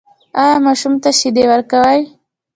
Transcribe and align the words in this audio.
ایا 0.39 0.55
ماشوم 0.65 0.93
ته 1.03 1.09
شیدې 1.19 1.43
ورکوئ؟ 1.51 2.01